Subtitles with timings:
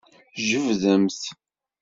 [0.47, 1.21] Jebdemt.